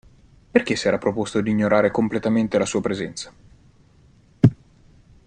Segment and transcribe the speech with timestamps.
[0.49, 3.31] Perché s'era proposto di ignorare completamente la sua presenza?